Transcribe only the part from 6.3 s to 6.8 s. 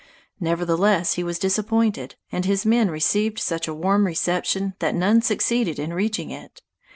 it.